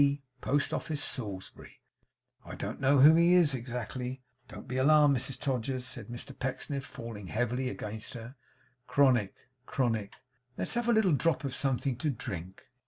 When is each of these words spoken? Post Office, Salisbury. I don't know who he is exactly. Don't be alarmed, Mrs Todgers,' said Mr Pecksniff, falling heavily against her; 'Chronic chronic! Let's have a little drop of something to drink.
Post 0.41 0.73
Office, 0.73 1.03
Salisbury. 1.03 1.83
I 2.43 2.55
don't 2.55 2.79
know 2.81 3.01
who 3.01 3.13
he 3.13 3.35
is 3.35 3.53
exactly. 3.53 4.23
Don't 4.47 4.67
be 4.67 4.77
alarmed, 4.77 5.15
Mrs 5.15 5.39
Todgers,' 5.39 5.85
said 5.85 6.07
Mr 6.07 6.35
Pecksniff, 6.35 6.83
falling 6.83 7.27
heavily 7.27 7.69
against 7.69 8.15
her; 8.15 8.33
'Chronic 8.87 9.35
chronic! 9.67 10.15
Let's 10.57 10.73
have 10.73 10.89
a 10.89 10.93
little 10.93 11.11
drop 11.13 11.43
of 11.43 11.53
something 11.53 11.97
to 11.97 12.09
drink. 12.09 12.63